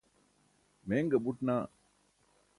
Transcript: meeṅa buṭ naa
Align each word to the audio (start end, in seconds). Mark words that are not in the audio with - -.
meeṅa 0.87 1.17
buṭ 1.23 1.37
naa 1.45 1.57